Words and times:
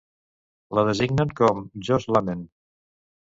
La 0.77 0.85
designen 0.87 1.33
com 1.41 1.61
Joshlamen? 1.89 2.41